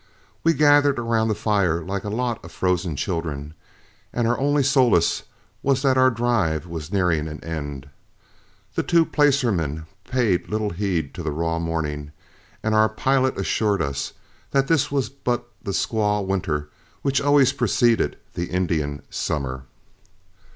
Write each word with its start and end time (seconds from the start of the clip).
We 0.43 0.53
gathered 0.55 0.97
around 0.97 1.27
the 1.27 1.35
fire 1.35 1.83
like 1.83 2.03
a 2.03 2.09
lot 2.09 2.43
of 2.43 2.51
frozen 2.51 2.95
children, 2.95 3.53
and 4.11 4.27
our 4.27 4.35
only 4.39 4.63
solace 4.63 5.21
was 5.61 5.83
that 5.83 5.95
our 5.95 6.09
drive 6.09 6.65
was 6.65 6.91
nearing 6.91 7.27
an 7.27 7.39
end. 7.43 7.87
The 8.73 8.81
two 8.81 9.05
placermen 9.05 9.85
paid 10.09 10.49
little 10.49 10.71
heed 10.71 11.13
to 11.13 11.21
the 11.21 11.29
raw 11.29 11.59
morning, 11.59 12.13
and 12.63 12.73
our 12.73 12.89
pilot 12.89 13.37
assured 13.37 13.83
us 13.83 14.13
that 14.49 14.67
this 14.67 14.91
was 14.91 15.07
but 15.09 15.47
the 15.61 15.69
squaw 15.71 16.25
winter 16.25 16.69
which 17.03 17.21
always 17.21 17.53
preceded 17.53 18.17
Indian 18.35 19.03
summer. 19.11 19.65